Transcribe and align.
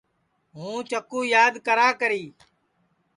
ہُوں 0.55 0.77
چکُو 0.89 1.19
یاد 1.33 1.53
کراکری 1.65 2.25